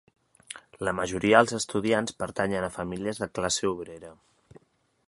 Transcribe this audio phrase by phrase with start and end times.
[0.87, 4.13] La majoria dels estudiants pertanyen a famílies de classe obrera.